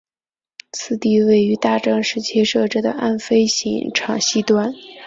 [0.71, 4.73] 此地位于大正时期设置的岸飞行场西端。